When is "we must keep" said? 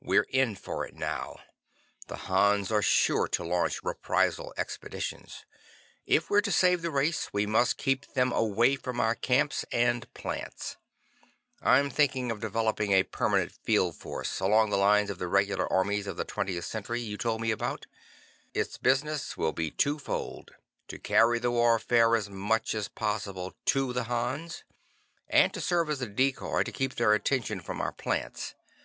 7.32-8.14